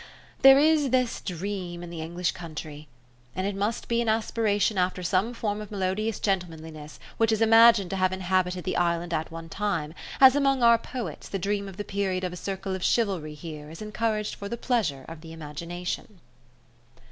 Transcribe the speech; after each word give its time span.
There 0.41 0.57
is 0.57 0.89
this 0.89 1.21
dream 1.21 1.83
in 1.83 1.91
the 1.91 2.01
English 2.01 2.31
country; 2.31 2.87
and 3.35 3.45
it 3.45 3.53
must 3.55 3.87
be 3.87 4.01
an 4.01 4.09
aspiration 4.09 4.79
after 4.79 5.03
some 5.03 5.31
form 5.31 5.61
of 5.61 5.69
melodious 5.69 6.19
gentlemanliness 6.19 6.97
which 7.17 7.31
is 7.31 7.39
imagined 7.39 7.91
to 7.91 7.97
have 7.97 8.11
inhabited 8.11 8.63
the 8.63 8.77
island 8.77 9.13
at 9.13 9.29
one 9.29 9.47
time; 9.47 9.93
as 10.19 10.35
among 10.35 10.63
our 10.63 10.79
poets 10.79 11.29
the 11.29 11.37
dream 11.37 11.67
of 11.69 11.77
the 11.77 11.83
period 11.83 12.23
of 12.23 12.33
a 12.33 12.35
circle 12.35 12.73
of 12.73 12.83
chivalry 12.83 13.35
here 13.35 13.69
is 13.69 13.79
encouraged 13.79 14.33
for 14.33 14.49
the 14.49 14.57
pleasure 14.57 15.05
of 15.07 15.21
the 15.21 15.33
imagination. 15.33 16.19